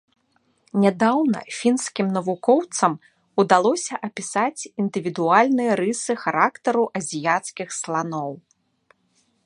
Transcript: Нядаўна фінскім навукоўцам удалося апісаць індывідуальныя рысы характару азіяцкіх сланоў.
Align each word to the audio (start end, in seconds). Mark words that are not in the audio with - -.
Нядаўна 0.83 1.39
фінскім 1.57 2.07
навукоўцам 2.15 2.93
удалося 3.43 3.93
апісаць 4.09 4.61
індывідуальныя 4.85 5.71
рысы 5.83 6.13
характару 6.23 6.83
азіяцкіх 7.03 7.67
сланоў. 7.83 8.31